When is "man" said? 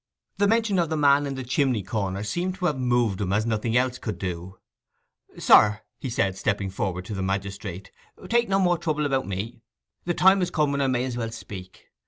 0.97-1.27